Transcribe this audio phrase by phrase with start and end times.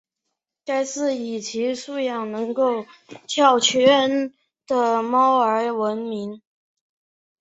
[0.65, 2.87] 该寺以其训养的能够
[3.27, 4.33] 跳圈
[4.65, 6.41] 的猫而闻名。